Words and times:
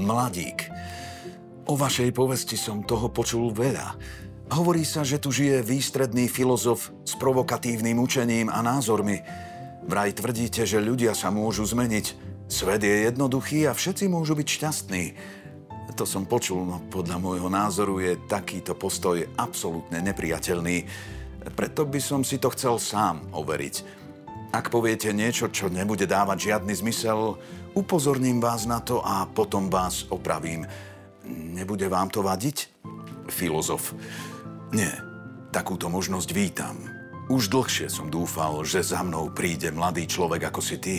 Mladík. 0.00 0.72
O 1.68 1.76
vašej 1.76 2.10
povesti 2.16 2.56
som 2.56 2.82
toho 2.82 3.12
počul 3.12 3.52
veľa. 3.52 3.94
Hovorí 4.50 4.82
sa, 4.82 5.06
že 5.06 5.22
tu 5.22 5.30
žije 5.30 5.62
výstredný 5.62 6.26
filozof 6.26 6.90
s 7.06 7.14
provokatívnym 7.14 8.00
učením 8.00 8.50
a 8.50 8.64
názormi. 8.64 9.22
Vraj 9.86 10.16
tvrdíte, 10.18 10.66
že 10.66 10.82
ľudia 10.82 11.14
sa 11.14 11.30
môžu 11.30 11.62
zmeniť. 11.68 12.06
Svet 12.50 12.82
je 12.82 13.06
jednoduchý 13.06 13.70
a 13.70 13.76
všetci 13.76 14.10
môžu 14.10 14.34
byť 14.34 14.48
šťastní. 14.48 15.04
To 15.94 16.08
som 16.08 16.24
počul, 16.24 16.64
no 16.64 16.80
podľa 16.88 17.20
môjho 17.20 17.52
názoru 17.52 18.00
je 18.00 18.16
takýto 18.24 18.72
postoj 18.72 19.20
absolútne 19.36 20.00
nepriateľný. 20.00 20.88
Preto 21.54 21.84
by 21.84 22.00
som 22.00 22.24
si 22.24 22.40
to 22.40 22.48
chcel 22.56 22.80
sám 22.80 23.30
overiť. 23.36 23.99
Ak 24.50 24.66
poviete 24.66 25.14
niečo, 25.14 25.46
čo 25.46 25.70
nebude 25.70 26.10
dávať 26.10 26.50
žiadny 26.50 26.74
zmysel, 26.74 27.38
upozorním 27.78 28.42
vás 28.42 28.66
na 28.66 28.82
to 28.82 28.98
a 28.98 29.22
potom 29.30 29.70
vás 29.70 30.10
opravím. 30.10 30.66
Nebude 31.30 31.86
vám 31.86 32.10
to 32.10 32.26
vadiť? 32.26 32.66
Filozof. 33.30 33.94
Nie, 34.74 34.90
takúto 35.54 35.86
možnosť 35.86 36.34
vítam. 36.34 36.74
Už 37.30 37.46
dlhšie 37.46 37.86
som 37.86 38.10
dúfal, 38.10 38.66
že 38.66 38.82
za 38.82 39.06
mnou 39.06 39.30
príde 39.30 39.70
mladý 39.70 40.10
človek 40.10 40.50
ako 40.50 40.58
si 40.58 40.82
ty 40.82 40.96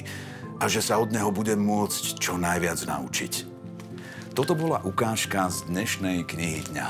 a 0.64 0.72
že 0.72 0.80
sa 0.80 0.96
od 0.96 1.12
neho 1.12 1.28
budem 1.28 1.60
môcť 1.60 2.24
čo 2.24 2.40
najviac 2.40 2.80
naučiť. 2.88 3.52
Toto 4.32 4.56
bola 4.56 4.80
ukážka 4.88 5.52
z 5.52 5.68
dnešnej 5.68 6.24
knihy 6.24 6.72
dňa. 6.72 6.88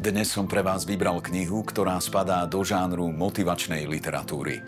Dnes 0.00 0.32
som 0.32 0.48
pre 0.48 0.64
vás 0.64 0.88
vybral 0.88 1.20
knihu, 1.20 1.60
ktorá 1.60 2.00
spadá 2.00 2.48
do 2.48 2.64
žánru 2.64 3.12
motivačnej 3.12 3.84
literatúry. 3.84 4.64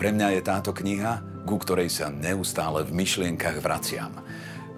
Pre 0.00 0.08
mňa 0.08 0.32
je 0.32 0.40
táto 0.40 0.72
kniha, 0.72 1.44
ku 1.44 1.60
ktorej 1.60 1.92
sa 1.92 2.08
neustále 2.08 2.80
v 2.80 2.96
myšlienkach 2.96 3.60
vraciam 3.60 4.16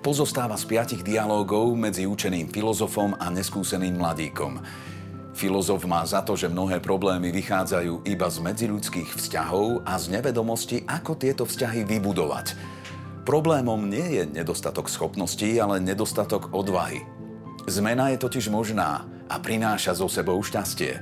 pozostáva 0.04 0.52
z 0.60 0.68
piatich 0.68 1.00
dialógov 1.00 1.72
medzi 1.72 2.04
učeným 2.04 2.52
filozofom 2.52 3.16
a 3.16 3.32
neskúseným 3.32 3.96
mladíkom. 3.96 4.60
Filozof 5.32 5.88
má 5.88 6.04
za 6.04 6.20
to, 6.20 6.36
že 6.36 6.52
mnohé 6.52 6.82
problémy 6.84 7.32
vychádzajú 7.32 8.04
iba 8.04 8.28
z 8.28 8.38
medziľudských 8.44 9.16
vzťahov 9.16 9.80
a 9.88 9.96
z 9.96 10.12
nevedomosti, 10.12 10.84
ako 10.84 11.16
tieto 11.16 11.48
vzťahy 11.48 11.88
vybudovať. 11.88 12.52
Problémom 13.24 13.88
nie 13.88 14.20
je 14.20 14.22
nedostatok 14.28 14.92
schopností, 14.92 15.56
ale 15.56 15.80
nedostatok 15.80 16.52
odvahy. 16.52 17.00
Zmena 17.64 18.12
je 18.12 18.20
totiž 18.20 18.52
možná 18.52 19.13
a 19.28 19.40
prináša 19.40 19.96
zo 19.96 20.08
sebou 20.08 20.40
šťastie. 20.40 21.00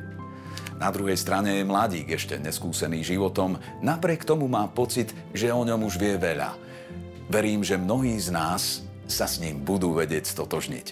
Na 0.82 0.90
druhej 0.90 1.14
strane 1.14 1.62
je 1.62 1.68
mladík 1.68 2.10
ešte 2.10 2.38
neskúsený 2.42 3.06
životom, 3.06 3.54
napriek 3.78 4.26
tomu 4.26 4.50
má 4.50 4.66
pocit, 4.66 5.14
že 5.30 5.54
o 5.54 5.62
ňom 5.62 5.86
už 5.86 5.94
vie 5.94 6.18
veľa. 6.18 6.58
Verím, 7.30 7.62
že 7.62 7.78
mnohí 7.78 8.18
z 8.18 8.34
nás 8.34 8.82
sa 9.06 9.30
s 9.30 9.38
ním 9.38 9.62
budú 9.62 9.94
vedieť 9.94 10.26
stotožniť. 10.26 10.86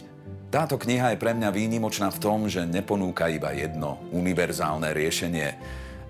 Táto 0.50 0.78
kniha 0.78 1.14
je 1.14 1.22
pre 1.22 1.30
mňa 1.30 1.54
výnimočná 1.54 2.10
v 2.10 2.22
tom, 2.22 2.50
že 2.50 2.66
neponúka 2.66 3.30
iba 3.30 3.54
jedno 3.54 4.02
univerzálne 4.10 4.90
riešenie 4.90 5.48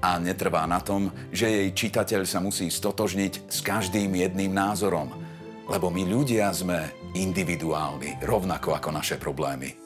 a 0.00 0.16
netrvá 0.16 0.64
na 0.64 0.80
tom, 0.80 1.12
že 1.28 1.48
jej 1.48 1.68
čitateľ 1.76 2.24
sa 2.24 2.40
musí 2.40 2.72
stotožniť 2.72 3.52
s 3.52 3.60
každým 3.60 4.16
jedným 4.16 4.56
názorom, 4.56 5.12
lebo 5.68 5.92
my 5.92 6.08
ľudia 6.08 6.48
sme 6.56 6.88
individuálni, 7.12 8.24
rovnako 8.24 8.80
ako 8.80 8.88
naše 8.96 9.20
problémy. 9.20 9.76